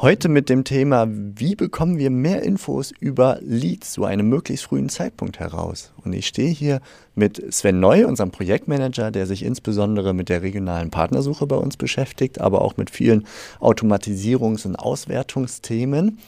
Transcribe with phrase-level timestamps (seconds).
[0.00, 4.88] Heute mit dem Thema, wie bekommen wir mehr Infos über Leads zu einem möglichst frühen
[4.88, 5.92] Zeitpunkt heraus?
[6.04, 6.80] Und ich stehe hier
[7.16, 12.40] mit Sven Neu, unserem Projektmanager, der sich insbesondere mit der regionalen Partnersuche bei uns beschäftigt,
[12.40, 13.26] aber auch mit vielen
[13.58, 16.20] Automatisierungs- und Auswertungsthemen.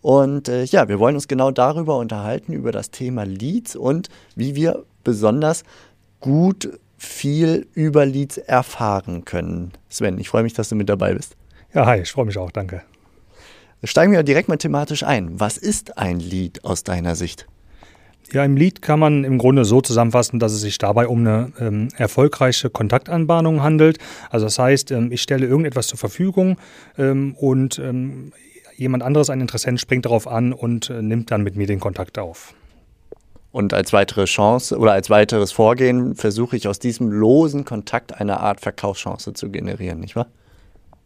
[0.00, 4.54] Und äh, ja, wir wollen uns genau darüber unterhalten, über das Thema Leads und wie
[4.54, 5.64] wir besonders
[6.20, 9.72] gut viel über Leads erfahren können.
[9.90, 11.36] Sven, ich freue mich, dass du mit dabei bist.
[11.74, 12.80] Ja, hi, ich freue mich auch, danke.
[13.82, 15.40] Steigen wir direkt mal thematisch ein.
[15.40, 17.46] Was ist ein Lead aus deiner Sicht?
[18.32, 21.52] Ja, im Lead kann man im Grunde so zusammenfassen, dass es sich dabei um eine
[21.58, 23.98] ähm, erfolgreiche Kontaktanbahnung handelt.
[24.30, 26.58] Also das heißt, ähm, ich stelle irgendetwas zur Verfügung
[26.96, 28.32] ähm, und ähm,
[28.76, 32.18] jemand anderes, ein Interessent, springt darauf an und äh, nimmt dann mit mir den Kontakt
[32.18, 32.54] auf.
[33.50, 38.38] Und als weitere Chance oder als weiteres Vorgehen versuche ich aus diesem losen Kontakt eine
[38.40, 40.28] Art Verkaufschance zu generieren, nicht wahr?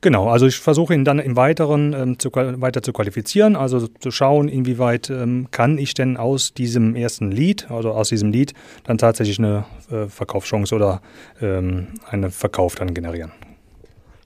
[0.04, 4.10] Genau, also ich versuche ihn dann im Weiteren ähm, zu, weiter zu qualifizieren, also zu
[4.10, 8.52] schauen, inwieweit ähm, kann ich denn aus diesem ersten Lied, also aus diesem Lied,
[8.84, 11.00] dann tatsächlich eine äh, Verkaufschance oder
[11.40, 13.32] ähm, einen Verkauf dann generieren.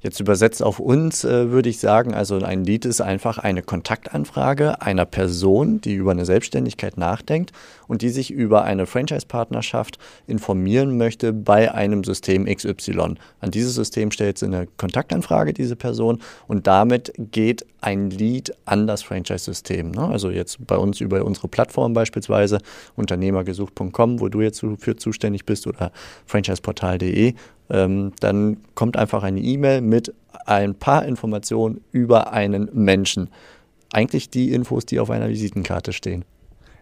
[0.00, 4.80] Jetzt übersetzt auf uns äh, würde ich sagen, also ein Lead ist einfach eine Kontaktanfrage
[4.80, 7.52] einer Person, die über eine Selbstständigkeit nachdenkt
[7.88, 13.16] und die sich über eine Franchise-Partnerschaft informieren möchte bei einem System XY.
[13.40, 18.86] An dieses System stellt sie eine Kontaktanfrage, diese Person, und damit geht ein Lead an
[18.86, 19.92] das Franchise-System.
[19.92, 20.08] Ne?
[20.08, 22.58] Also jetzt bei uns über unsere Plattform beispielsweise,
[22.96, 25.92] unternehmergesucht.com, wo du jetzt für zuständig bist, oder
[26.26, 27.34] franchiseportal.de
[27.70, 30.14] ähm, dann kommt einfach eine E-Mail mit
[30.46, 33.28] ein paar Informationen über einen Menschen.
[33.92, 36.24] Eigentlich die Infos, die auf einer Visitenkarte stehen.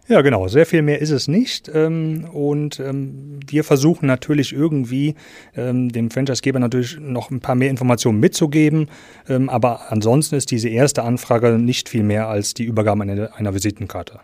[0.07, 0.47] Ja, genau.
[0.47, 1.69] Sehr viel mehr ist es nicht.
[1.73, 5.15] Ähm, und ähm, wir versuchen natürlich irgendwie
[5.55, 8.89] dem Franchisegeber natürlich noch ein paar mehr Informationen mitzugeben.
[9.27, 14.19] aber ansonsten ist diese erste Anfrage nicht viel mehr als die Übergabe einer Visitenkarte.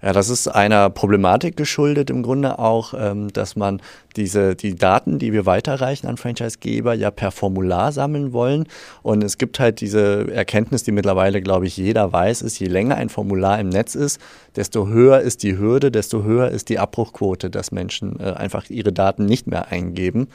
[0.00, 3.82] Ja, das ist einer Problematik geschuldet im Grunde auch, ähm, dass man
[4.16, 8.66] diese, die Daten, die wir weiterreichen an Franchisegeber, ja per Formular sammeln wollen.
[9.02, 12.94] Und es gibt halt diese Erkenntnis, die mittlerweile, glaube ich, jeder weiß, ist, je länger
[12.94, 14.20] ein Formular im Netz ist,
[14.54, 18.92] desto höher ist die Hürde, desto höher ist die Abbruchquote, dass Menschen äh, einfach ihre
[18.92, 20.28] Daten nicht mehr eingeben.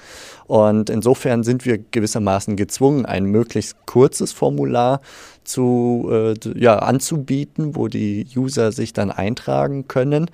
[0.46, 5.00] Und insofern sind wir gewissermaßen gezwungen, ein möglichst kurzes Formular
[5.44, 10.30] zu, äh, ja, anzubieten, wo die User sich dann eintragen können.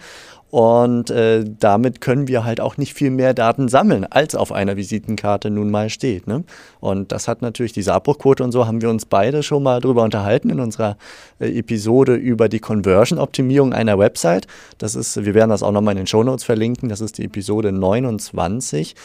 [0.52, 4.78] Und äh, damit können wir halt auch nicht viel mehr Daten sammeln, als auf einer
[4.78, 6.25] Visitenkarte nun mal steht.
[6.25, 6.44] Ne?
[6.80, 10.02] Und das hat natürlich diese Abbruchquote und so haben wir uns beide schon mal drüber
[10.02, 10.97] unterhalten in unserer
[11.40, 14.47] äh, Episode über die Conversion-Optimierung einer Website.
[14.80, 16.90] Das ist, wir werden das auch nochmal in den Show Notes verlinken.
[16.90, 18.96] Das ist die Episode 29.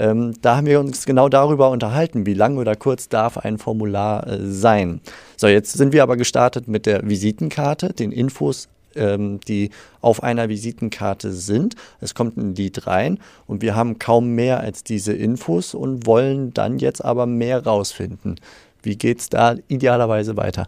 [0.00, 4.26] Ähm, da haben wir uns genau darüber unterhalten, wie lang oder kurz darf ein Formular
[4.26, 5.02] äh, sein.
[5.36, 10.48] So, jetzt sind wir aber gestartet mit der Visitenkarte, den Infos ähm, die auf einer
[10.48, 11.76] Visitenkarte sind.
[12.00, 16.52] Es kommt ein Lied rein und wir haben kaum mehr als diese Infos und wollen
[16.54, 18.36] dann jetzt aber mehr rausfinden.
[18.82, 20.66] Wie geht es da idealerweise weiter?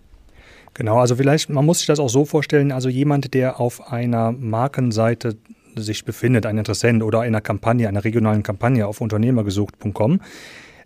[0.75, 4.33] Genau, also vielleicht, man muss sich das auch so vorstellen, also jemand, der auf einer
[4.33, 5.37] Markenseite
[5.77, 10.21] sich befindet, ein Interessent oder einer Kampagne, einer regionalen Kampagne auf unternehmergesucht.com,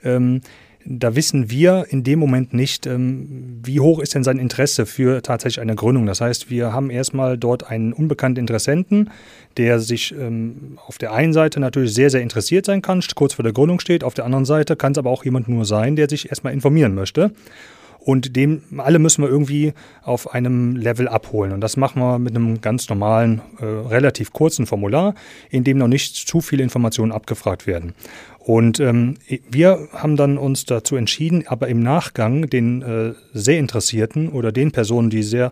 [0.04, 0.40] ähm,
[0.88, 5.20] da wissen wir in dem Moment nicht, ähm, wie hoch ist denn sein Interesse für
[5.20, 6.06] tatsächlich eine Gründung.
[6.06, 9.10] Das heißt, wir haben erstmal dort einen unbekannten Interessenten,
[9.56, 13.42] der sich ähm, auf der einen Seite natürlich sehr, sehr interessiert sein kann, kurz vor
[13.42, 14.04] der Gründung steht.
[14.04, 16.94] Auf der anderen Seite kann es aber auch jemand nur sein, der sich erstmal informieren
[16.94, 17.32] möchte.
[18.06, 19.72] Und dem alle müssen wir irgendwie
[20.04, 21.50] auf einem Level abholen.
[21.50, 25.16] Und das machen wir mit einem ganz normalen, äh, relativ kurzen Formular,
[25.50, 27.94] in dem noch nicht zu viele Informationen abgefragt werden.
[28.38, 29.16] Und ähm,
[29.50, 34.70] wir haben dann uns dazu entschieden, aber im Nachgang den äh, sehr Interessierten oder den
[34.70, 35.50] Personen, die sehr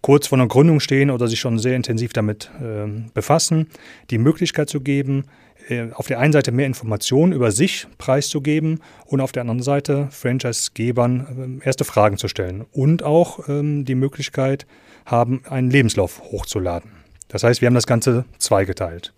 [0.00, 3.68] kurz vor einer Gründung stehen oder sich schon sehr intensiv damit äh, befassen,
[4.10, 5.24] die Möglichkeit zu geben,
[5.68, 10.08] äh, auf der einen Seite mehr Informationen über sich preiszugeben und auf der anderen Seite
[10.10, 14.66] Franchise-Gebern äh, erste Fragen zu stellen und auch ähm, die Möglichkeit
[15.04, 16.92] haben, einen Lebenslauf hochzuladen.
[17.28, 19.12] Das heißt, wir haben das Ganze zweigeteilt.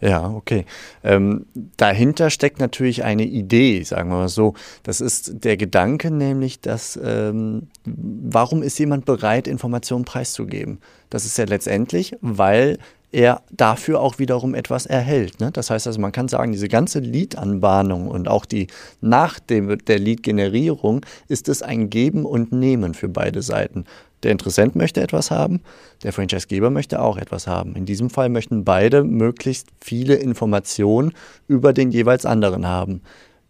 [0.00, 0.64] Ja, okay.
[1.04, 4.54] Ähm, dahinter steckt natürlich eine Idee, sagen wir mal so.
[4.82, 10.80] Das ist der Gedanke nämlich, dass ähm, warum ist jemand bereit, Informationen preiszugeben?
[11.10, 12.78] Das ist ja letztendlich, weil
[13.12, 15.40] er dafür auch wiederum etwas erhält.
[15.40, 15.50] Ne?
[15.52, 18.68] Das heißt also, man kann sagen, diese ganze Lead-Anbahnung und auch die
[19.00, 23.84] nach dem, der Lead-Generierung ist es ein Geben und Nehmen für beide Seiten.
[24.22, 25.60] Der Interessent möchte etwas haben,
[26.02, 27.74] der Franchisegeber möchte auch etwas haben.
[27.74, 31.12] In diesem Fall möchten beide möglichst viele Informationen
[31.48, 33.00] über den jeweils anderen haben.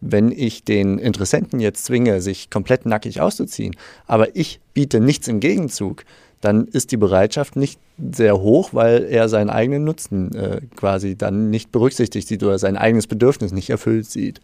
[0.00, 3.76] Wenn ich den Interessenten jetzt zwinge, sich komplett nackig auszuziehen,
[4.06, 6.04] aber ich biete nichts im Gegenzug,
[6.40, 7.78] dann ist die Bereitschaft nicht
[8.12, 12.78] sehr hoch, weil er seinen eigenen Nutzen äh, quasi dann nicht berücksichtigt sieht oder sein
[12.78, 14.40] eigenes Bedürfnis nicht erfüllt sieht.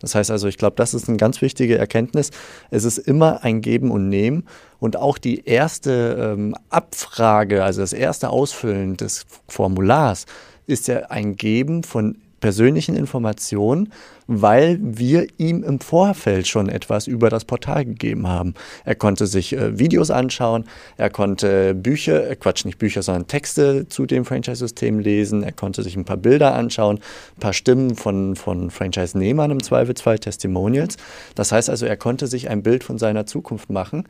[0.00, 2.30] Das heißt also, ich glaube, das ist eine ganz wichtige Erkenntnis.
[2.70, 4.44] Es ist immer ein Geben und Nehmen
[4.78, 10.26] und auch die erste ähm, Abfrage, also das erste Ausfüllen des Formulars,
[10.66, 13.92] ist ja ein Geben von persönlichen Informationen,
[14.26, 18.54] weil wir ihm im Vorfeld schon etwas über das Portal gegeben haben.
[18.84, 20.64] Er konnte sich äh, Videos anschauen,
[20.96, 25.82] er konnte Bücher, äh, Quatsch, nicht Bücher, sondern Texte zu dem Franchise-System lesen, er konnte
[25.82, 26.98] sich ein paar Bilder anschauen,
[27.36, 30.96] ein paar Stimmen von, von Franchise-Nehmern im Zweifelsfall, Testimonials.
[31.34, 34.04] Das heißt also, er konnte sich ein Bild von seiner Zukunft machen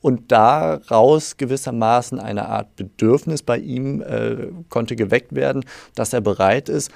[0.00, 5.64] und daraus gewissermaßen eine Art Bedürfnis bei ihm äh, konnte geweckt werden,
[5.94, 6.90] dass er bereit ist,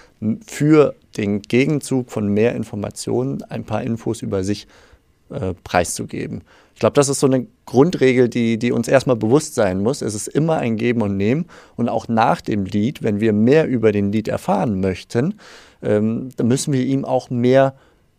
[0.47, 4.69] für den Gegenzug von mehr Informationen ein paar Infos über sich
[5.31, 6.43] äh, preiszugeben.
[6.75, 10.02] Ich glaube, das ist so eine Grundregel, die, die uns erstmal bewusst sein muss.
[10.02, 11.44] Es ist immer ein Geben und Nehmen.
[11.76, 15.35] Und auch nach dem Lied, wenn wir mehr über den Lied erfahren möchten,
[15.82, 17.75] ähm, dann müssen wir ihm auch mehr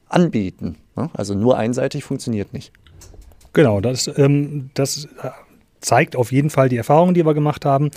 [0.08, 0.76] anbieten.
[0.96, 1.10] Ne?
[1.14, 2.72] Also nur einseitig funktioniert nicht.
[3.54, 5.08] Genau, das, ähm, das
[5.82, 7.92] zeigt auf jeden Fall die Erfahrungen, die wir gemacht haben.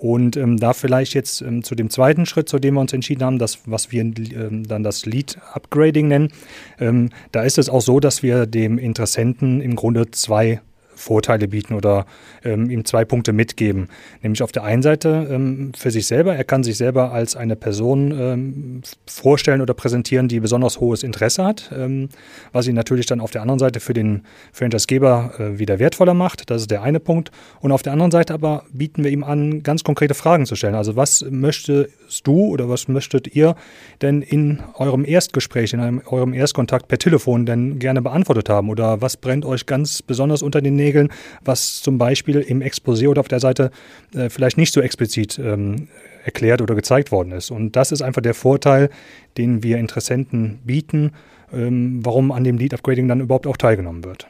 [0.00, 3.22] Und ähm, da vielleicht jetzt ähm, zu dem zweiten Schritt, zu dem wir uns entschieden
[3.22, 6.32] haben, das, was wir ähm, dann das Lead Upgrading nennen,
[6.78, 10.62] ähm, da ist es auch so, dass wir dem Interessenten im Grunde zwei
[11.00, 12.06] Vorteile bieten oder
[12.44, 13.88] ähm, ihm zwei Punkte mitgeben.
[14.22, 17.56] Nämlich auf der einen Seite ähm, für sich selber, er kann sich selber als eine
[17.56, 22.10] Person ähm, vorstellen oder präsentieren, die besonders hohes Interesse hat, ähm,
[22.52, 26.50] was ihn natürlich dann auf der anderen Seite für den Franchisegeber äh, wieder wertvoller macht.
[26.50, 27.30] Das ist der eine Punkt.
[27.60, 30.74] Und auf der anderen Seite aber bieten wir ihm an, ganz konkrete Fragen zu stellen.
[30.74, 33.54] Also was möchtest du oder was möchtet ihr
[34.02, 38.68] denn in eurem Erstgespräch, in eurem Erstkontakt per Telefon denn gerne beantwortet haben?
[38.68, 40.89] Oder was brennt euch ganz besonders unter den Nägeln?
[40.90, 41.08] Regeln,
[41.44, 43.70] was zum Beispiel im Exposé oder auf der Seite
[44.14, 45.88] äh, vielleicht nicht so explizit ähm,
[46.24, 47.50] erklärt oder gezeigt worden ist.
[47.50, 48.90] Und das ist einfach der Vorteil,
[49.38, 51.12] den wir Interessenten bieten,
[51.52, 54.26] ähm, warum an dem Lead Upgrading dann überhaupt auch teilgenommen wird.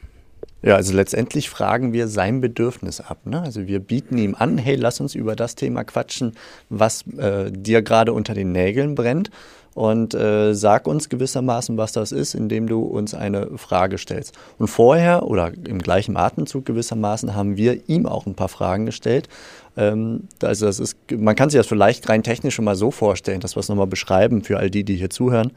[0.62, 3.24] Ja, also letztendlich fragen wir sein Bedürfnis ab.
[3.24, 3.40] Ne?
[3.40, 6.34] Also wir bieten ihm an, hey, lass uns über das Thema quatschen,
[6.68, 9.30] was äh, dir gerade unter den Nägeln brennt
[9.74, 14.36] und äh, sag uns gewissermaßen, was das ist, indem du uns eine Frage stellst.
[14.58, 19.28] Und vorher oder im gleichen Atemzug gewissermaßen haben wir ihm auch ein paar Fragen gestellt.
[19.76, 23.40] Ähm, also das ist, man kann sich das vielleicht rein technisch schon mal so vorstellen,
[23.40, 25.52] dass wir es nochmal beschreiben für all die, die hier zuhören.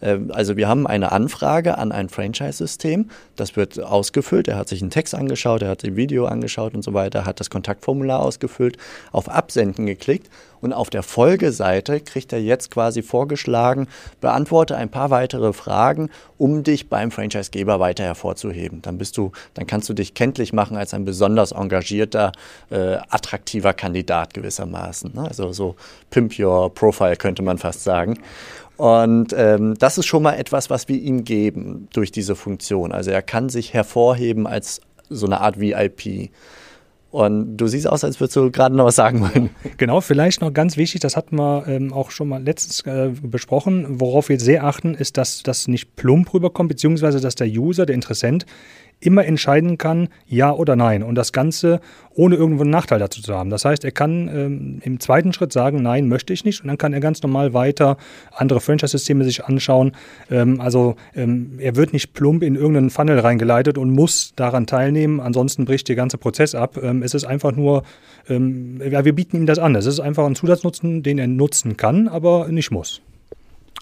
[0.00, 4.80] Ähm, also wir haben eine Anfrage an ein Franchise-System, das wird ausgefüllt, er hat sich
[4.80, 8.78] einen Text angeschaut, er hat ein Video angeschaut und so weiter, hat das Kontaktformular ausgefüllt,
[9.12, 10.28] auf Absenden geklickt
[10.60, 13.88] und auf der Folgeseite kriegt er jetzt quasi vorgeschlagen,
[14.20, 18.82] beantworte ein paar weitere Fragen, um dich beim Franchisegeber weiter hervorzuheben.
[18.82, 22.32] Dann bist du, dann kannst du dich kenntlich machen als ein besonders engagierter,
[22.70, 25.12] äh, attraktiver Kandidat gewissermaßen.
[25.14, 25.26] Ne?
[25.28, 25.76] Also so
[26.10, 28.18] Pimp Your Profile könnte man fast sagen.
[28.76, 32.92] Und ähm, das ist schon mal etwas, was wir ihm geben durch diese Funktion.
[32.92, 36.30] Also er kann sich hervorheben als so eine Art VIP.
[37.18, 39.50] Und du siehst aus, als würdest du gerade noch was sagen wollen.
[39.76, 43.98] Genau, vielleicht noch ganz wichtig, das hatten wir ähm, auch schon mal letztens äh, besprochen.
[43.98, 47.96] Worauf wir sehr achten, ist, dass das nicht plump rüberkommt, beziehungsweise dass der User, der
[47.96, 48.46] Interessent,
[49.00, 51.02] immer entscheiden kann, ja oder nein.
[51.02, 51.80] Und das Ganze
[52.14, 53.48] ohne irgendwo einen Nachteil dazu zu haben.
[53.48, 56.62] Das heißt, er kann ähm, im zweiten Schritt sagen, nein, möchte ich nicht.
[56.62, 57.96] Und dann kann er ganz normal weiter
[58.32, 59.92] andere Franchise-Systeme sich anschauen.
[60.28, 65.20] Ähm, also ähm, er wird nicht plump in irgendeinen Funnel reingeleitet und muss daran teilnehmen.
[65.20, 66.76] Ansonsten bricht der ganze Prozess ab.
[66.82, 67.84] Ähm, es ist einfach nur,
[68.28, 69.76] ähm, ja, wir bieten ihm das an.
[69.76, 73.00] Es ist einfach ein Zusatznutzen, den er nutzen kann, aber nicht muss.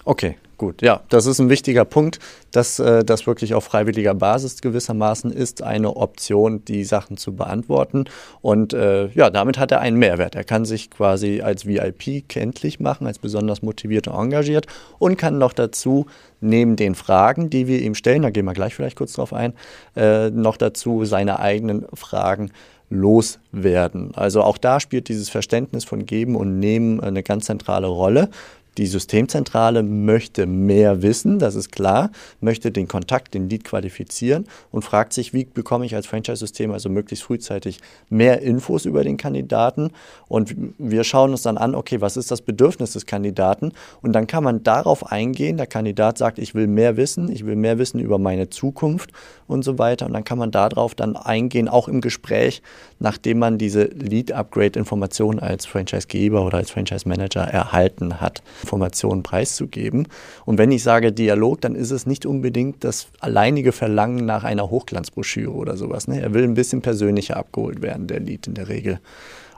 [0.07, 0.81] Okay, gut.
[0.81, 2.19] Ja, das ist ein wichtiger Punkt,
[2.53, 8.05] dass äh, das wirklich auf freiwilliger Basis gewissermaßen ist, eine Option, die Sachen zu beantworten.
[8.41, 10.35] Und äh, ja, damit hat er einen Mehrwert.
[10.35, 15.39] Er kann sich quasi als VIP kenntlich machen, als besonders motiviert und engagiert und kann
[15.39, 16.05] noch dazu
[16.39, 19.51] neben den Fragen, die wir ihm stellen, da gehen wir gleich vielleicht kurz drauf ein,
[19.97, 22.51] äh, noch dazu seine eigenen Fragen
[22.89, 24.11] loswerden.
[24.15, 28.29] Also auch da spielt dieses Verständnis von Geben und Nehmen eine ganz zentrale Rolle
[28.77, 34.83] Die Systemzentrale möchte mehr wissen, das ist klar, möchte den Kontakt, den Lead qualifizieren und
[34.83, 37.79] fragt sich, wie bekomme ich als Franchise-System also möglichst frühzeitig
[38.09, 39.89] mehr Infos über den Kandidaten.
[40.27, 43.71] Und wir schauen uns dann an, okay, was ist das Bedürfnis des Kandidaten?
[44.01, 45.57] Und dann kann man darauf eingehen.
[45.57, 49.11] Der Kandidat sagt, ich will mehr wissen, ich will mehr wissen über meine Zukunft
[49.47, 50.05] und so weiter.
[50.05, 52.61] Und dann kann man darauf dann eingehen, auch im Gespräch,
[52.99, 58.43] nachdem man diese Lead-Upgrade-Information als Franchise-Geber oder als Franchise-Manager erhalten hat.
[58.67, 60.09] Informationen preiszugeben.
[60.45, 64.69] Und wenn ich sage Dialog, dann ist es nicht unbedingt das alleinige Verlangen nach einer
[64.69, 66.09] Hochglanzbroschüre oder sowas.
[66.09, 66.21] Ne?
[66.21, 68.99] Er will ein bisschen persönlicher abgeholt werden, der Lied in der Regel.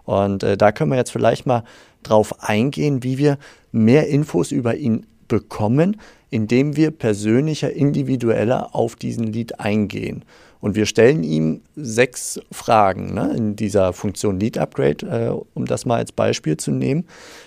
[0.06, 1.64] Und äh, da können wir jetzt vielleicht mal
[2.04, 3.40] drauf eingehen, wie wir
[3.72, 6.00] mehr Infos über ihn bekommen,
[6.30, 10.24] indem wir persönlicher, individueller auf diesen Lied eingehen.
[10.62, 15.86] Und wir stellen ihm sechs Fragen ne, in dieser Funktion Lead Upgrade, äh, um das
[15.86, 17.06] mal als Beispiel zu nehmen.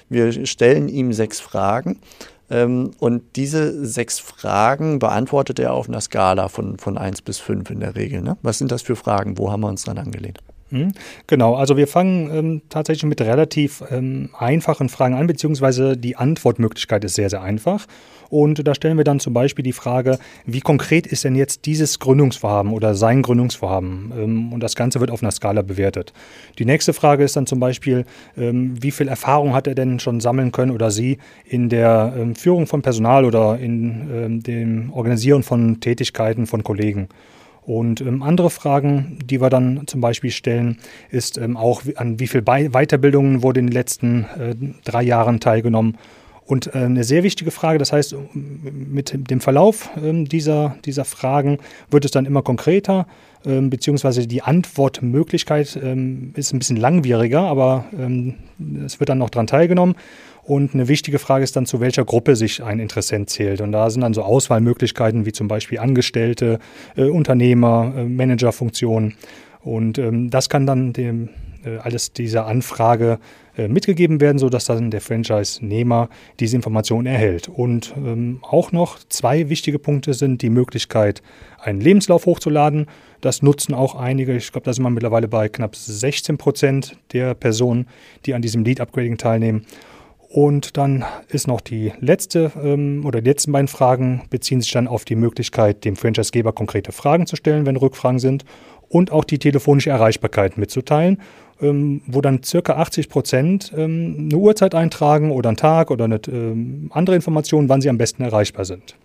[0.09, 1.99] Wir stellen ihm sechs Fragen
[2.51, 7.71] ähm, und diese sechs Fragen beantwortet er auf einer Skala von, von 1 bis 5
[7.71, 8.23] in der Regel.
[8.23, 8.37] Ne?
[8.43, 9.39] Was sind das für Fragen?
[9.39, 10.39] Wo haben wir uns dann angelehnt?
[10.73, 10.93] Mhm.
[11.27, 17.05] Genau, also wir fangen ähm, tatsächlich mit relativ ähm, einfachen Fragen an, beziehungsweise die Antwortmöglichkeit
[17.05, 17.87] ist sehr, sehr einfach.
[18.31, 21.99] Und da stellen wir dann zum Beispiel die Frage, wie konkret ist denn jetzt dieses
[21.99, 24.13] Gründungsvorhaben oder sein Gründungsvorhaben?
[24.17, 26.15] Ähm, und das Ganze wird auf einer Skala bewertet.
[26.59, 28.07] Die nächste Frage ist dann zum Beispiel,
[28.39, 32.35] ähm, wie viel Erfahrung hat er denn schon sammeln können oder sie in der ähm,
[32.35, 37.09] Führung von Personal oder in ähm, dem Organisieren von Tätigkeiten von Kollegen?
[37.65, 40.79] Und ähm, andere Fragen, die wir dann zum Beispiel stellen,
[41.11, 44.55] ist ähm, auch, an wie viel Be Weiterbildungen wurde in den letzten äh,
[44.85, 45.97] drei Jahren teilgenommen.
[46.53, 51.57] Und äh, eine sehr wichtige Frage, das heißt, mit dem Verlauf äh, dieser, dieser Fragen
[51.91, 53.07] wird es dann immer konkreter,
[53.47, 58.35] ähm, beziehungsweise die Antwortmöglichkeit ähm, ist ein bisschen langwieriger, aber ähm,
[58.85, 59.95] es wird dann noch daran teilgenommen.
[60.43, 63.63] Und eine wichtige Frage ist dann, zu welcher Gruppe sich ein Interessent zählt.
[63.63, 66.59] Und da sind dann so Auswahlmöglichkeiten wie zum Beispiel Angestellte,
[66.97, 69.15] äh, Unternehmer, äh, Managerfunktionen.
[69.63, 71.31] Und ähm, das kann dann dem,
[71.83, 73.19] alles dieser Anfrage
[73.57, 76.09] äh, mitgegeben werden, sodass dann der Franchise-Nehmer
[76.41, 77.49] diese Information erhält.
[77.51, 81.23] Und ähm, auch noch zwei wichtige Punkte sind die Möglichkeit,
[81.59, 82.87] einen Lebenslauf hochzuladen.
[83.21, 84.35] Das nutzen auch einige.
[84.37, 87.89] Ich glaube, da sind wir mittlerweile bei knapp 16 Prozent der Personen,
[88.25, 89.67] die an diesem Lead-Upgrading teilnehmen.
[90.31, 94.89] Und dann ist noch die letzte ähm, oder die letzten beiden Fragen beziehen sich dann
[94.89, 98.47] auf die Möglichkeit, dem Franchisegeber konkrete Fragen zu stellen, wenn Rückfragen sind
[98.89, 101.21] und auch die telefonische Erreichbarkeit mitzuteilen,
[101.63, 106.21] ähm, wo dann circa 80 Prozent ähm, eine Uhrzeit eintragen oder einen Tag oder eine
[106.29, 108.97] ähm, andere Information, wann sie am besten erreichbar sind.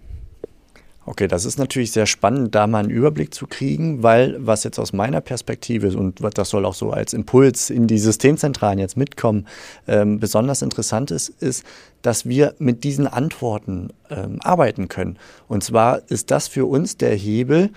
[1.10, 4.78] Okay, das ist natürlich sehr spannend, da mal einen Überblick zu kriegen, weil was jetzt
[4.78, 9.48] aus meiner Perspektive und das soll auch so als Impuls in die Systemzentralen jetzt mitkommen,
[9.88, 11.66] ähm, besonders interessant ist, ist,
[12.02, 15.18] dass wir mit diesen Antworten ähm, arbeiten können.
[15.48, 17.70] Und zwar ist das für uns der Hebel,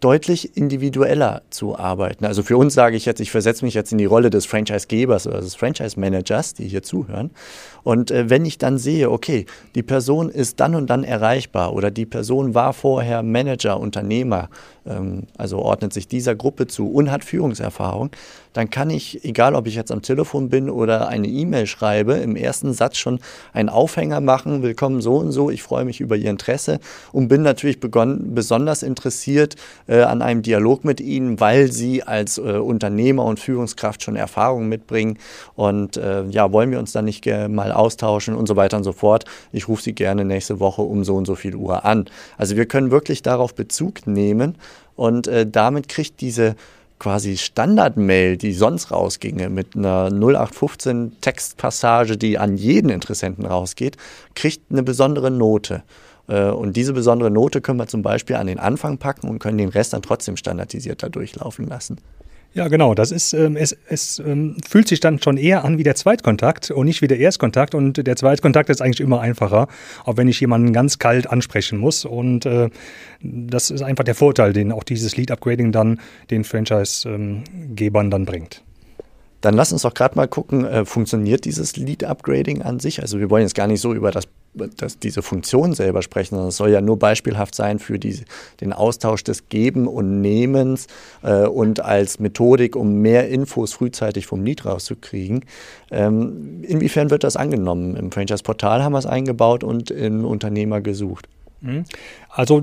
[0.00, 2.24] deutlich individueller zu arbeiten.
[2.24, 5.26] Also für uns sage ich jetzt, ich versetze mich jetzt in die Rolle des Franchise-Gebers
[5.26, 7.30] oder des Franchise-Managers, die hier zuhören.
[7.88, 11.90] Und äh, wenn ich dann sehe, okay, die Person ist dann und dann erreichbar oder
[11.90, 14.50] die Person war vorher Manager, Unternehmer,
[14.84, 18.10] ähm, also ordnet sich dieser Gruppe zu und hat Führungserfahrung,
[18.52, 22.36] dann kann ich, egal ob ich jetzt am Telefon bin oder eine E-Mail schreibe, im
[22.36, 23.20] ersten Satz schon
[23.52, 26.80] einen Aufhänger machen, willkommen so und so, ich freue mich über Ihr Interesse
[27.12, 32.38] und bin natürlich begonnen, besonders interessiert äh, an einem Dialog mit Ihnen, weil Sie als
[32.38, 35.18] äh, Unternehmer und Führungskraft schon Erfahrung mitbringen.
[35.54, 38.92] Und äh, ja, wollen wir uns dann nicht mal austauschen und so weiter und so
[38.92, 39.24] fort.
[39.52, 42.06] Ich rufe Sie gerne nächste Woche um so und so viel Uhr an.
[42.36, 44.56] Also wir können wirklich darauf Bezug nehmen
[44.96, 46.56] und äh, damit kriegt diese
[46.98, 53.96] quasi Standard-Mail, die sonst rausginge, mit einer 0815 Textpassage, die an jeden Interessenten rausgeht,
[54.34, 55.82] kriegt eine besondere Note.
[56.28, 59.58] Äh, und diese besondere Note können wir zum Beispiel an den Anfang packen und können
[59.58, 61.98] den Rest dann trotzdem standardisiert da durchlaufen lassen.
[62.54, 62.94] Ja, genau.
[62.94, 66.70] Das ist, ähm, es, es ähm, fühlt sich dann schon eher an wie der Zweitkontakt
[66.70, 67.74] und nicht wie der Erstkontakt.
[67.74, 69.68] Und der Zweitkontakt ist eigentlich immer einfacher,
[70.04, 72.04] auch wenn ich jemanden ganz kalt ansprechen muss.
[72.04, 72.70] Und äh,
[73.20, 76.00] das ist einfach der Vorteil, den auch dieses Lead-Upgrading dann
[76.30, 78.62] den Franchise-Gebern dann bringt.
[79.40, 83.00] Dann lass uns doch gerade mal gucken, äh, funktioniert dieses Lead-Upgrading an sich?
[83.02, 84.26] Also wir wollen jetzt gar nicht so über das,
[84.58, 88.20] das, diese Funktion selber sprechen, sondern es soll ja nur beispielhaft sein für die,
[88.60, 90.86] den Austausch des Geben und Nehmens
[91.22, 95.44] äh, und als Methodik, um mehr Infos frühzeitig vom Lead rauszukriegen.
[95.90, 97.96] Ähm, inwiefern wird das angenommen?
[97.96, 101.28] Im Franchise-Portal haben wir es eingebaut und im Unternehmer gesucht.
[101.60, 101.84] Mhm.
[102.28, 102.62] Also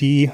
[0.00, 0.30] die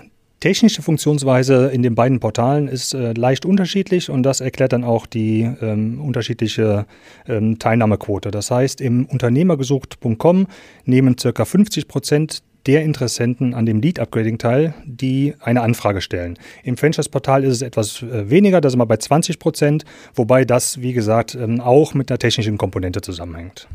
[0.46, 5.04] technische Funktionsweise in den beiden Portalen ist äh, leicht unterschiedlich und das erklärt dann auch
[5.04, 6.86] die ähm, unterschiedliche
[7.26, 8.30] ähm, Teilnahmequote.
[8.30, 10.46] Das heißt, im Unternehmergesucht.com
[10.84, 11.44] nehmen ca.
[11.44, 16.38] 50 Prozent der Interessenten an dem Lead-Upgrading teil, die eine Anfrage stellen.
[16.62, 19.84] Im Franchise-Portal ist es etwas äh, weniger, da sind wir bei 20 Prozent,
[20.14, 23.66] wobei das, wie gesagt, ähm, auch mit einer technischen Komponente zusammenhängt.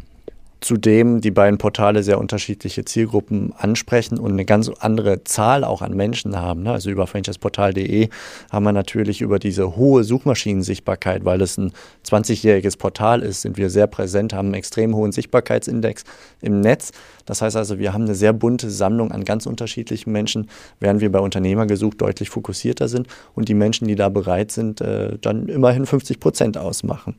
[0.61, 5.95] Zudem die beiden Portale sehr unterschiedliche Zielgruppen ansprechen und eine ganz andere Zahl auch an
[5.95, 6.61] Menschen haben.
[6.61, 6.71] Ne?
[6.71, 8.09] Also über franchiseportal.de
[8.51, 11.73] haben wir natürlich über diese hohe Suchmaschinensichtbarkeit, weil es ein
[12.07, 16.03] 20-jähriges Portal ist, sind wir sehr präsent, haben einen extrem hohen Sichtbarkeitsindex
[16.41, 16.91] im Netz.
[17.25, 20.47] Das heißt also, wir haben eine sehr bunte Sammlung an ganz unterschiedlichen Menschen,
[20.79, 25.17] während wir bei Unternehmergesuch deutlich fokussierter sind und die Menschen, die da bereit sind, äh,
[25.19, 27.15] dann immerhin 50 Prozent ausmachen.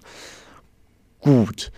[1.22, 1.72] Gut.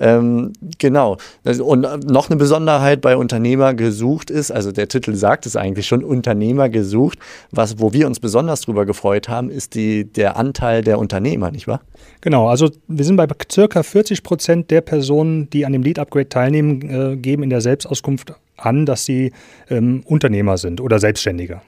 [0.00, 1.18] Ähm, genau.
[1.44, 6.02] Und noch eine Besonderheit bei Unternehmer gesucht ist, also der Titel sagt es eigentlich schon,
[6.02, 7.18] Unternehmer gesucht.
[7.50, 11.68] Was, wo wir uns besonders drüber gefreut haben, ist die, der Anteil der Unternehmer, nicht
[11.68, 11.82] wahr?
[12.22, 16.28] Genau, also wir sind bei circa 40 Prozent der Personen, die an dem Lead Upgrade
[16.28, 19.32] teilnehmen, äh, geben in der Selbstauskunft an, dass sie
[19.68, 21.60] ähm, Unternehmer sind oder Selbstständige.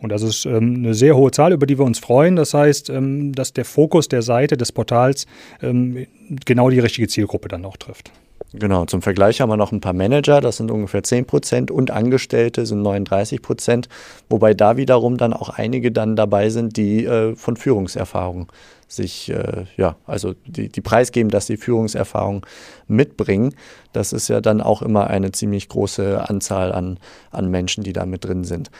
[0.00, 2.36] Und das ist ähm, eine sehr hohe Zahl, über die wir uns freuen.
[2.36, 5.26] Das heißt, ähm, dass der Fokus der Seite, des Portals
[5.62, 6.06] ähm,
[6.44, 8.10] genau die richtige Zielgruppe dann auch trifft.
[8.52, 11.90] Genau, zum Vergleich haben wir noch ein paar Manager, das sind ungefähr 10 Prozent und
[11.90, 13.88] Angestellte sind 39 Prozent,
[14.30, 18.52] wobei da wiederum dann auch einige dann dabei sind, die äh, von Führungserfahrung
[18.88, 22.46] sich, äh, ja, also die, die preisgeben, dass sie Führungserfahrung
[22.86, 23.54] mitbringen.
[23.92, 26.98] Das ist ja dann auch immer eine ziemlich große Anzahl an,
[27.32, 28.70] an Menschen, die da mit drin sind.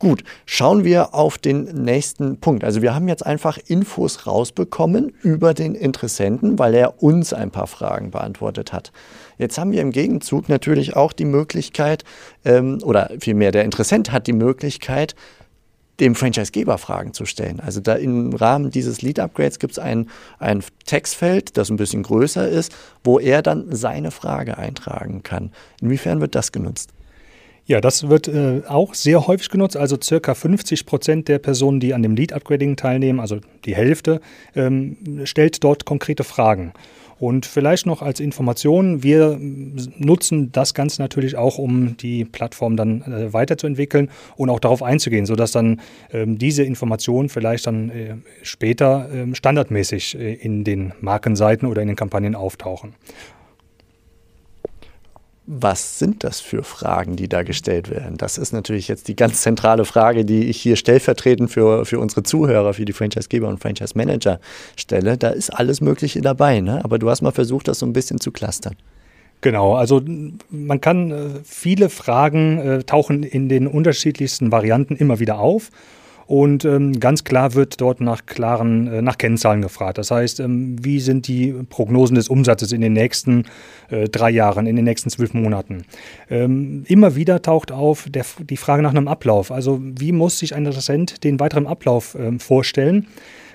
[0.00, 2.64] Gut, schauen wir auf den nächsten Punkt.
[2.64, 7.68] Also wir haben jetzt einfach Infos rausbekommen über den Interessenten, weil er uns ein paar
[7.68, 8.92] Fragen beantwortet hat.
[9.38, 12.04] Jetzt haben wir im Gegenzug natürlich auch die Möglichkeit,
[12.44, 15.14] ähm, oder vielmehr der Interessent hat die Möglichkeit,
[16.00, 17.60] dem Franchisegeber Fragen zu stellen.
[17.60, 22.48] Also da im Rahmen dieses Lead-Upgrades gibt es ein, ein Textfeld, das ein bisschen größer
[22.48, 22.74] ist,
[23.04, 25.52] wo er dann seine Frage eintragen kann.
[25.80, 26.93] Inwiefern wird das genutzt?
[27.66, 29.76] Ja, das wird äh, auch sehr häufig genutzt.
[29.76, 34.20] Also circa 50 Prozent der Personen, die an dem Lead-Upgrading teilnehmen, also die Hälfte,
[34.54, 36.74] ähm, stellt dort konkrete Fragen.
[37.18, 43.00] Und vielleicht noch als Information, wir nutzen das Ganze natürlich auch, um die Plattform dann
[43.02, 45.80] äh, weiterzuentwickeln und auch darauf einzugehen, sodass dann
[46.12, 51.96] ähm, diese Informationen vielleicht dann äh, später äh, standardmäßig in den Markenseiten oder in den
[51.96, 52.94] Kampagnen auftauchen.
[55.46, 58.16] Was sind das für Fragen, die da gestellt werden?
[58.16, 62.22] Das ist natürlich jetzt die ganz zentrale Frage, die ich hier stellvertretend für, für unsere
[62.22, 64.40] Zuhörer, für die Franchisegeber und Franchise-Manager
[64.74, 65.18] stelle.
[65.18, 66.82] Da ist alles Mögliche dabei, ne?
[66.82, 68.74] aber du hast mal versucht, das so ein bisschen zu clustern.
[69.42, 70.00] Genau, also
[70.48, 75.70] man kann äh, viele Fragen äh, tauchen in den unterschiedlichsten Varianten immer wieder auf.
[76.26, 79.98] Und ähm, ganz klar wird dort nach klaren, äh, nach Kennzahlen gefragt.
[79.98, 83.44] Das heißt, ähm, wie sind die Prognosen des Umsatzes in den nächsten
[83.90, 85.84] äh, drei Jahren, in den nächsten zwölf Monaten?
[86.30, 89.50] Ähm, immer wieder taucht auf der, die Frage nach einem Ablauf.
[89.50, 93.06] Also wie muss sich ein Interessent den weiteren Ablauf ähm, vorstellen?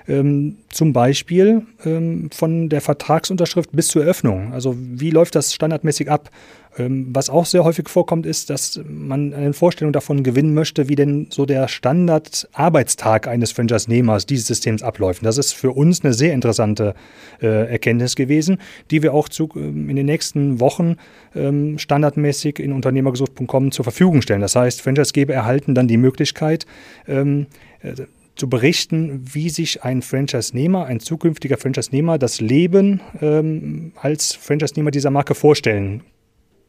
[0.08, 4.52] Ähm, zum Beispiel ähm, von der Vertragsunterschrift bis zur Eröffnung.
[4.52, 6.30] Also wie läuft das standardmäßig ab?
[6.78, 10.94] Ähm, was auch sehr häufig vorkommt, ist, dass man eine Vorstellung davon gewinnen möchte, wie
[10.94, 15.24] denn so der Standardarbeitstag eines Franchise-Nehmers dieses Systems abläuft.
[15.24, 16.94] das ist für uns eine sehr interessante
[17.42, 18.58] äh, Erkenntnis gewesen,
[18.90, 20.96] die wir auch zu, ähm, in den nächsten Wochen
[21.34, 24.40] ähm, standardmäßig in unternehmergesucht.com zur Verfügung stellen.
[24.40, 26.66] Das heißt, Franchisegeber erhalten dann die Möglichkeit,
[27.08, 27.46] ähm,
[27.82, 27.94] äh,
[28.40, 35.10] zu berichten, wie sich ein Franchise-Nehmer, ein zukünftiger Franchise-Nehmer das Leben ähm, als Franchise-Nehmer dieser
[35.10, 36.02] Marke vorstellen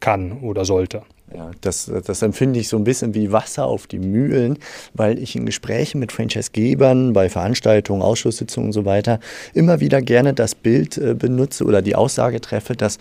[0.01, 1.03] kann oder sollte.
[1.33, 4.57] Ja, das, das empfinde ich so ein bisschen wie Wasser auf die Mühlen,
[4.93, 9.21] weil ich in Gesprächen mit Franchise-Gebern, bei Veranstaltungen, Ausschusssitzungen und so weiter
[9.53, 12.97] immer wieder gerne das Bild äh, benutze oder die Aussage treffe, dass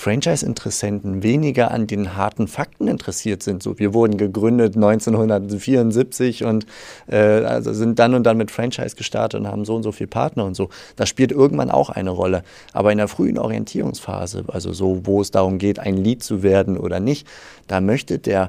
[0.00, 3.62] Franchise-Interessenten weniger an den harten Fakten interessiert sind.
[3.62, 6.64] So, wir wurden gegründet 1974 und
[7.06, 10.08] äh, also sind dann und dann mit Franchise gestartet und haben so und so viele
[10.08, 10.70] Partner und so.
[10.96, 12.44] Das spielt irgendwann auch eine Rolle.
[12.72, 16.78] Aber in der frühen Orientierungsphase, also so, wo es darum geht, ein Lied zu werden
[16.78, 17.26] oder nicht,
[17.66, 18.48] da möchte der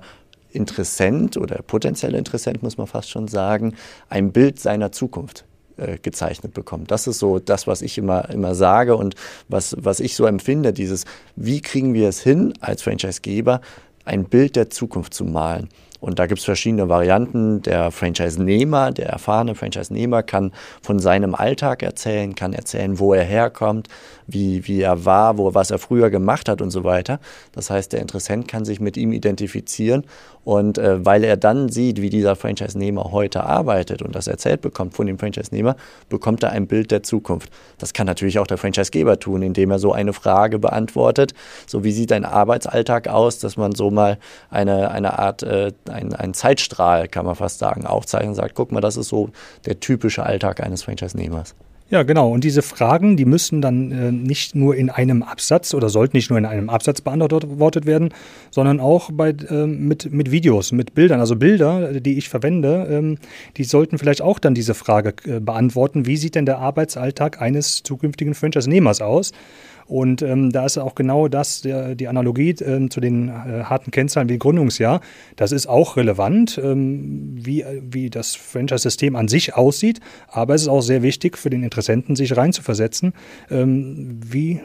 [0.52, 3.76] Interessent oder potenzielle Interessent, muss man fast schon sagen,
[4.08, 5.44] ein Bild seiner Zukunft
[5.82, 6.92] äh, gezeichnet bekommt.
[6.92, 9.16] Das ist so das, was ich immer, immer sage und
[9.50, 13.62] was, was ich so empfinde, dieses, wie kriegen wir es hin, als Franchisegeber
[14.06, 15.70] ein Bild der Zukunft zu malen.
[16.00, 17.62] Und da gibt es verschiedene Varianten.
[17.62, 23.88] Der Franchise-Nehmer, der erfahrene Franchise-Nehmer kann von seinem Alltag erzählen, kann erzählen, wo er herkommt,
[24.32, 27.20] wie, wie er war, wo, was er früher gemacht hat und so weiter.
[27.52, 30.06] Das heißt, der Interessent kann sich mit ihm identifizieren
[30.44, 34.96] und äh, weil er dann sieht, wie dieser Franchise-Nehmer heute arbeitet und das erzählt bekommt
[34.96, 35.76] von dem Franchise-Nehmer,
[36.10, 37.52] bekommt er ein Bild der Zukunft.
[37.78, 41.34] Das kann natürlich auch der Franchise-Geber tun, indem er so eine Frage beantwortet.
[41.68, 44.18] So, wie sieht dein Arbeitsalltag aus, dass man so mal
[44.50, 48.72] eine, eine Art, äh, ein, einen Zeitstrahl, kann man fast sagen, aufzeichnet und sagt, guck
[48.72, 49.30] mal, das ist so
[49.66, 51.56] der typische Alltag eines Franchise-Nehmers.
[51.92, 52.32] Ja, genau.
[52.32, 56.30] Und diese Fragen, die müssen dann äh, nicht nur in einem Absatz oder sollten nicht
[56.30, 58.14] nur in einem Absatz beantwortet werden,
[58.50, 61.20] sondern auch bei, äh, mit, mit Videos, mit Bildern.
[61.20, 63.18] Also Bilder, die ich verwende, ähm,
[63.58, 66.06] die sollten vielleicht auch dann diese Frage äh, beantworten.
[66.06, 69.34] Wie sieht denn der Arbeitsalltag eines zukünftigen Franchise-Nehmers aus?
[69.92, 73.92] Und ähm, da ist auch genau das, der, die Analogie äh, zu den äh, harten
[73.92, 75.02] Kennzahlen wie Gründungsjahr.
[75.36, 80.00] Das ist auch relevant, ähm, wie, wie das Franchise-System an sich aussieht.
[80.30, 83.12] Aber es ist auch sehr wichtig für den Interessenten, sich reinzuversetzen,
[83.50, 84.62] ähm, wie,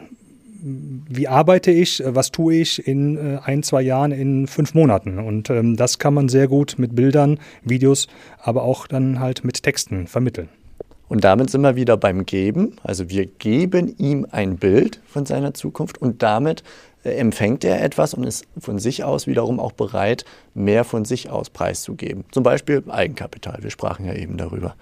[0.61, 5.19] wie arbeite ich, was tue ich in äh, ein, zwei Jahren, in fünf Monaten.
[5.19, 8.07] Und ähm, das kann man sehr gut mit Bildern, Videos,
[8.39, 10.47] aber auch dann halt mit Texten vermitteln.
[11.09, 12.75] Und damit sind wir wieder beim Geben.
[12.83, 16.63] Also wir geben ihm ein Bild von seiner Zukunft und damit
[17.03, 21.29] äh, empfängt er etwas und ist von sich aus wiederum auch bereit, mehr von sich
[21.29, 22.25] aus preiszugeben.
[22.31, 23.59] Zum Beispiel Eigenkapital.
[23.61, 24.75] Wir sprachen ja eben darüber.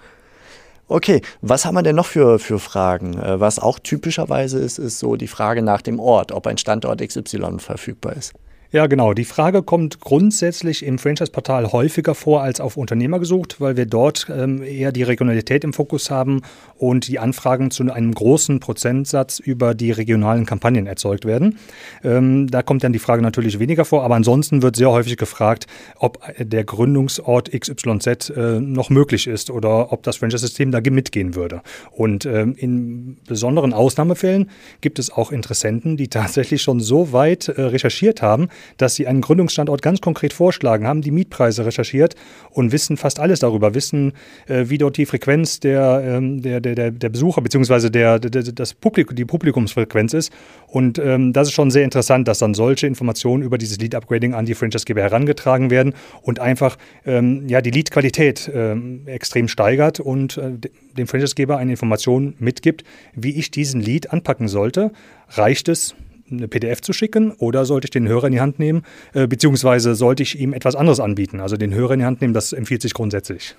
[0.88, 3.18] Okay, was haben wir denn noch für, für Fragen?
[3.18, 7.00] Äh, was auch typischerweise ist, ist so die Frage nach dem Ort, ob ein Standort
[7.00, 8.34] XY verfügbar ist.
[8.76, 9.14] Ja, genau.
[9.14, 14.26] Die Frage kommt grundsätzlich im Franchise-Portal häufiger vor als auf Unternehmer gesucht, weil wir dort
[14.30, 16.42] ähm, eher die Regionalität im Fokus haben
[16.76, 21.58] und die Anfragen zu einem großen Prozentsatz über die regionalen Kampagnen erzeugt werden.
[22.04, 25.66] Ähm, da kommt dann die Frage natürlich weniger vor, aber ansonsten wird sehr häufig gefragt,
[25.98, 31.62] ob der Gründungsort XYZ äh, noch möglich ist oder ob das Franchise-System da mitgehen würde.
[31.92, 34.50] Und ähm, in besonderen Ausnahmefällen
[34.82, 39.20] gibt es auch Interessenten, die tatsächlich schon so weit äh, recherchiert haben, dass sie einen
[39.20, 42.14] Gründungsstandort ganz konkret vorschlagen, haben die Mietpreise recherchiert
[42.50, 44.12] und wissen fast alles darüber, wissen,
[44.46, 47.90] äh, wie dort die Frequenz der, ähm, der, der, der Besucher bzw.
[47.90, 50.32] Der, der, das Publikum, die Publikumsfrequenz ist.
[50.66, 54.46] Und ähm, das ist schon sehr interessant, dass dann solche Informationen über dieses Lead-Upgrading an
[54.46, 60.52] die Franchise-Geber herangetragen werden und einfach ähm, ja, die Lead-Qualität ähm, extrem steigert und äh,
[60.96, 64.92] dem Franchise-Geber eine Information mitgibt, wie ich diesen Lead anpacken sollte.
[65.28, 65.94] Reicht es,
[66.30, 68.82] eine PDF zu schicken oder sollte ich den Hörer in die Hand nehmen,
[69.14, 71.40] äh, beziehungsweise sollte ich ihm etwas anderes anbieten?
[71.40, 73.56] Also den Hörer in die Hand nehmen, das empfiehlt sich grundsätzlich.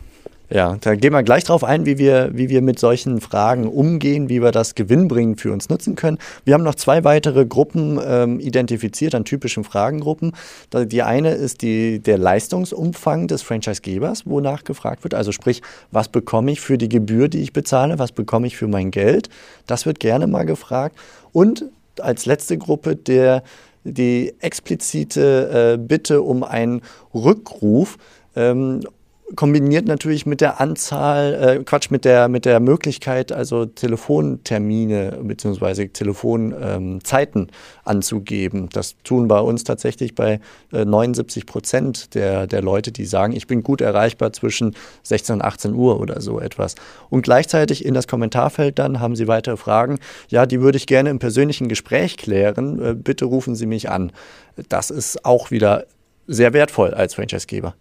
[0.49, 4.29] Ja, da gehen wir gleich drauf ein, wie wir, wie wir mit solchen Fragen umgehen,
[4.29, 6.19] wie wir das gewinnbringend für uns nutzen können.
[6.45, 10.31] Wir haben noch zwei weitere Gruppen ähm, identifiziert an typischen Fragengruppen.
[10.73, 15.13] Die eine ist die, der Leistungsumfang des Franchisegebers, wonach gefragt wird.
[15.15, 18.69] Also sprich, was bekomme ich für die Gebühr, die ich bezahle, was bekomme ich für
[18.69, 19.29] mein Geld?
[19.65, 20.95] Das wird gerne mal gefragt.
[21.33, 21.65] Und
[22.01, 23.43] als letzte Gruppe der,
[23.83, 26.81] die explizite äh, Bitte um einen
[27.13, 27.97] Rückruf.
[28.35, 28.81] Ähm,
[29.35, 35.89] kombiniert natürlich mit der Anzahl, äh, Quatsch, mit der, mit der Möglichkeit, also Telefontermine bzw.
[35.89, 37.47] Telefonzeiten ähm,
[37.83, 38.69] anzugeben.
[38.71, 40.39] Das tun bei uns tatsächlich bei
[40.71, 45.41] äh, 79 Prozent der, der Leute, die sagen, ich bin gut erreichbar zwischen 16 und
[45.41, 46.75] 18 Uhr oder so etwas.
[47.09, 49.99] Und gleichzeitig in das Kommentarfeld dann haben Sie weitere Fragen.
[50.29, 52.81] Ja, die würde ich gerne im persönlichen Gespräch klären.
[52.81, 54.13] Äh, bitte rufen Sie mich an.
[54.69, 55.85] Das ist auch wieder
[56.27, 57.75] sehr wertvoll als Franchisegeber.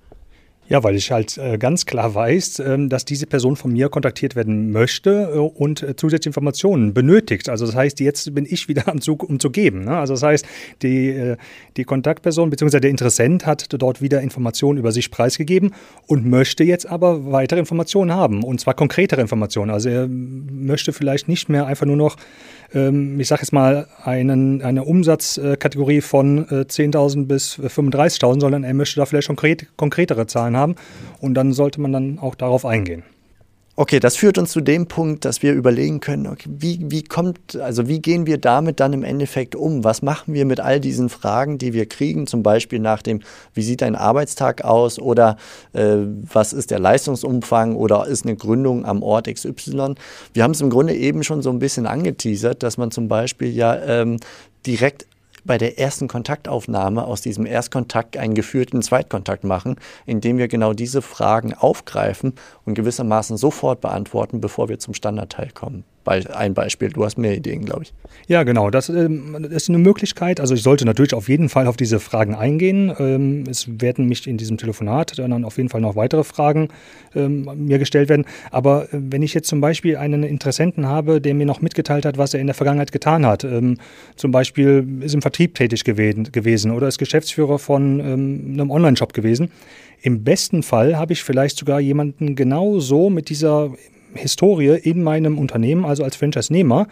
[0.68, 4.34] Ja, weil ich halt äh, ganz klar weiß, äh, dass diese Person von mir kontaktiert
[4.34, 7.48] werden möchte äh, und äh, zusätzliche Informationen benötigt.
[7.48, 9.84] Also das heißt, jetzt bin ich wieder am Zug, um zu geben.
[9.84, 9.96] Ne?
[9.96, 10.46] Also das heißt,
[10.82, 11.34] die,
[11.76, 12.80] die Kontaktperson bzw.
[12.80, 15.72] der Interessent hat dort wieder Informationen über sich preisgegeben
[16.06, 19.70] und möchte jetzt aber weitere Informationen haben und zwar konkretere Informationen.
[19.70, 22.16] Also er möchte vielleicht nicht mehr einfach nur noch
[22.74, 28.74] ähm, ich sage jetzt mal, einen, eine Umsatzkategorie von 10.000 äh, bis 35.000, sondern er
[28.74, 30.76] möchte da vielleicht konkret, konkretere Zahlen haben
[31.20, 33.04] und dann sollte man dann auch darauf eingehen.
[33.78, 37.56] Okay, das führt uns zu dem Punkt, dass wir überlegen können, okay, wie, wie kommt,
[37.56, 39.84] also wie gehen wir damit dann im Endeffekt um?
[39.84, 43.20] Was machen wir mit all diesen Fragen, die wir kriegen, zum Beispiel nach dem,
[43.52, 45.36] wie sieht ein Arbeitstag aus oder
[45.74, 45.96] äh,
[46.32, 49.96] was ist der Leistungsumfang oder ist eine Gründung am Ort XY?
[50.32, 53.50] Wir haben es im Grunde eben schon so ein bisschen angeteasert, dass man zum Beispiel
[53.50, 54.16] ja ähm,
[54.66, 55.06] direkt
[55.46, 61.02] bei der ersten Kontaktaufnahme aus diesem Erstkontakt einen geführten Zweitkontakt machen, indem wir genau diese
[61.02, 65.84] Fragen aufgreifen und gewissermaßen sofort beantworten, bevor wir zum Standardteil kommen.
[66.06, 66.90] Ein Beispiel.
[66.90, 67.92] Du hast mehr Ideen, glaube ich.
[68.28, 68.70] Ja, genau.
[68.70, 70.40] Das ähm, ist eine Möglichkeit.
[70.40, 72.92] Also ich sollte natürlich auf jeden Fall auf diese Fragen eingehen.
[72.98, 76.68] Ähm, es werden mich in diesem Telefonat dann auf jeden Fall noch weitere Fragen
[77.14, 78.24] ähm, mir gestellt werden.
[78.50, 82.18] Aber äh, wenn ich jetzt zum Beispiel einen Interessenten habe, der mir noch mitgeteilt hat,
[82.18, 83.78] was er in der Vergangenheit getan hat, ähm,
[84.16, 89.12] zum Beispiel ist im Vertrieb tätig gewesen, gewesen oder ist Geschäftsführer von ähm, einem Online-Shop
[89.12, 89.50] gewesen,
[90.02, 93.72] im besten Fall habe ich vielleicht sogar jemanden genau so mit dieser
[94.16, 96.86] Historie in meinem Unternehmen, also als Franchise-Nehmer,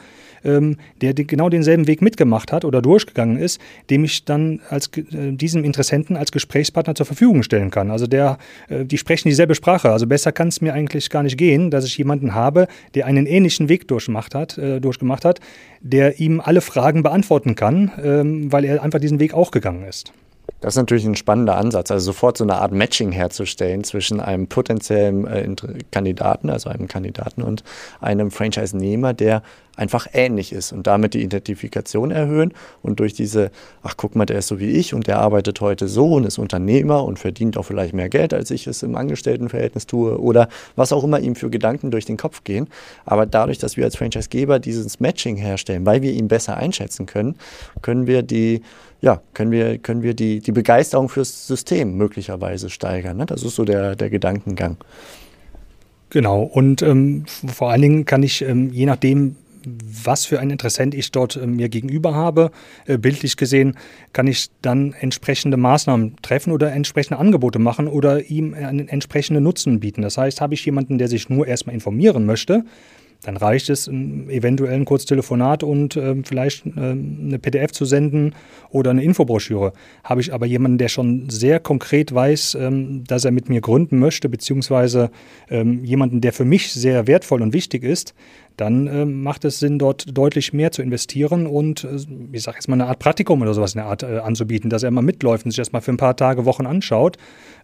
[0.44, 3.60] ähm, der genau denselben Weg mitgemacht hat oder durchgegangen ist,
[3.90, 7.90] dem ich dann als äh, diesem Interessenten als Gesprächspartner zur Verfügung stellen kann.
[7.90, 9.90] Also der, äh, die sprechen dieselbe Sprache.
[9.90, 13.26] Also besser kann es mir eigentlich gar nicht gehen, dass ich jemanden habe, der einen
[13.26, 15.40] ähnlichen Weg durchgemacht hat, äh, durchgemacht hat,
[15.80, 20.12] der ihm alle Fragen beantworten kann, ähm, weil er einfach diesen Weg auch gegangen ist.
[20.64, 24.46] Das ist natürlich ein spannender Ansatz, also sofort so eine Art Matching herzustellen zwischen einem
[24.46, 25.46] potenziellen äh,
[25.90, 27.62] Kandidaten, also einem Kandidaten und
[28.00, 29.42] einem Franchise-Nehmer, der
[29.76, 33.50] einfach ähnlich ist und damit die Identifikation erhöhen und durch diese,
[33.82, 36.38] ach guck mal, der ist so wie ich und der arbeitet heute so und ist
[36.38, 40.92] Unternehmer und verdient auch vielleicht mehr Geld, als ich es im Angestelltenverhältnis tue oder was
[40.92, 42.68] auch immer ihm für Gedanken durch den Kopf gehen.
[43.04, 47.36] Aber dadurch, dass wir als Franchisegeber dieses Matching herstellen, weil wir ihn besser einschätzen können,
[47.82, 48.62] können wir die
[49.00, 53.18] ja, können wir, können wir die, die Begeisterung fürs System möglicherweise steigern.
[53.18, 53.26] Ne?
[53.26, 54.78] Das ist so der, der Gedankengang.
[56.08, 60.94] Genau, und ähm, vor allen Dingen kann ich, ähm, je nachdem, was für ein Interessent
[60.94, 62.50] ich dort äh, mir gegenüber habe,
[62.86, 63.76] äh, bildlich gesehen,
[64.12, 69.80] kann ich dann entsprechende Maßnahmen treffen oder entsprechende Angebote machen oder ihm einen entsprechenden Nutzen
[69.80, 70.02] bieten.
[70.02, 72.64] Das heißt, habe ich jemanden, der sich nur erstmal informieren möchte,
[73.24, 78.34] dann reicht es, eventuell ein kurzes Telefonat und äh, vielleicht äh, eine PDF zu senden
[78.70, 79.72] oder eine Infobroschüre.
[80.02, 83.98] Habe ich aber jemanden, der schon sehr konkret weiß, ähm, dass er mit mir gründen
[83.98, 85.10] möchte, beziehungsweise
[85.48, 88.14] ähm, jemanden, der für mich sehr wertvoll und wichtig ist,
[88.56, 91.96] dann äh, macht es Sinn, dort deutlich mehr zu investieren und, äh,
[92.32, 94.82] ich sage jetzt mal, eine Art Praktikum oder sowas in der Art äh, anzubieten, dass
[94.82, 97.16] er mal mitläuft und sich das mal für ein paar Tage, Wochen anschaut,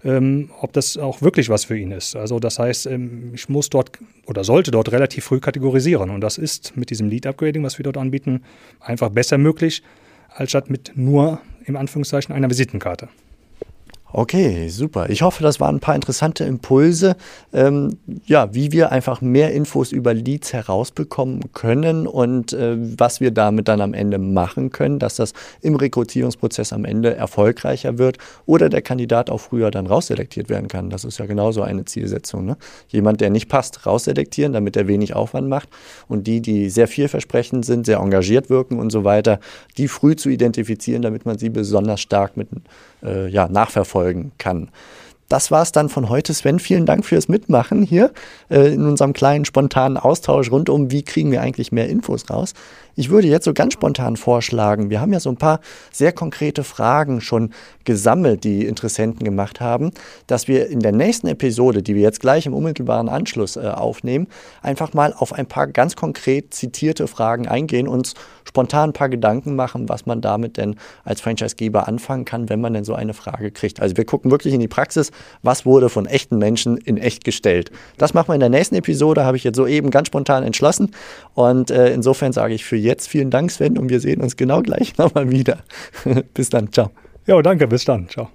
[0.04, 2.16] ähm, ob das auch wirklich was für ihn ist.
[2.16, 3.92] Also das heißt, ähm, ich muss dort
[4.26, 7.96] oder sollte dort relativ früh kategorisieren und das ist mit diesem Lead-Upgrading, was wir dort
[7.96, 8.42] anbieten,
[8.80, 9.82] einfach besser möglich,
[10.28, 13.08] als statt mit nur, im Anführungszeichen, einer Visitenkarte.
[14.12, 15.08] Okay, super.
[15.08, 17.14] Ich hoffe, das waren ein paar interessante Impulse,
[17.52, 17.96] ähm,
[18.26, 23.68] ja, wie wir einfach mehr Infos über Leads herausbekommen können und äh, was wir damit
[23.68, 28.82] dann am Ende machen können, dass das im Rekrutierungsprozess am Ende erfolgreicher wird oder der
[28.82, 30.90] Kandidat auch früher dann rausselektiert werden kann.
[30.90, 32.44] Das ist ja genauso eine Zielsetzung.
[32.44, 32.56] Ne?
[32.88, 35.68] Jemand, der nicht passt, rausselektieren, damit er wenig Aufwand macht
[36.08, 39.38] und die, die sehr vielversprechend sind, sehr engagiert wirken und so weiter,
[39.78, 42.48] die früh zu identifizieren, damit man sie besonders stark mit
[43.02, 44.70] äh, ja, nachverfolgen kann.
[45.30, 46.58] Das war es dann von heute, Sven.
[46.58, 48.10] Vielen Dank fürs Mitmachen hier
[48.48, 52.52] äh, in unserem kleinen spontanen Austausch rund um, wie kriegen wir eigentlich mehr Infos raus.
[53.00, 55.60] Ich würde jetzt so ganz spontan vorschlagen, wir haben ja so ein paar
[55.90, 59.92] sehr konkrete Fragen schon gesammelt, die Interessenten gemacht haben,
[60.26, 64.26] dass wir in der nächsten Episode, die wir jetzt gleich im unmittelbaren Anschluss äh, aufnehmen,
[64.60, 68.12] einfach mal auf ein paar ganz konkret zitierte Fragen eingehen, uns
[68.44, 72.74] spontan ein paar Gedanken machen, was man damit denn als Franchisegeber anfangen kann, wenn man
[72.74, 73.80] denn so eine Frage kriegt.
[73.80, 75.10] Also wir gucken wirklich in die Praxis,
[75.42, 77.70] was wurde von echten Menschen in echt gestellt.
[77.96, 80.90] Das machen wir in der nächsten Episode, habe ich jetzt soeben ganz spontan entschlossen.
[81.34, 84.60] Und äh, insofern sage ich für jetzt vielen Dank, Sven, und wir sehen uns genau
[84.60, 85.60] gleich nochmal wieder.
[86.34, 86.90] bis dann, ciao.
[87.26, 88.28] Ja, danke, bis dann, ciao.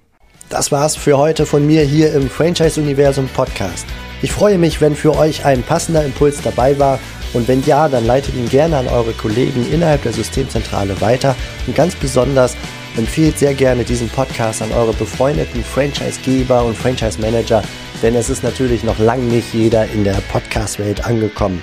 [0.48, 3.84] Das war's für heute von mir hier im Franchise Universum Podcast.
[4.22, 6.98] Ich freue mich, wenn für euch ein passender Impuls dabei war
[7.34, 11.34] und wenn ja, dann leitet ihn gerne an eure Kollegen innerhalb der Systemzentrale weiter
[11.66, 12.56] und ganz besonders
[12.96, 17.62] empfehlt sehr gerne diesen Podcast an eure befreundeten Franchisegeber und Franchise-Manager,
[18.02, 21.62] denn es ist natürlich noch lange nicht jeder in der Podcast-Welt angekommen.